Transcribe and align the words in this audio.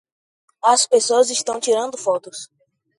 As 0.65 0.87
pessoas 0.87 1.29
estão 1.29 1.59
tirando 1.59 1.95
fotos 1.95 2.49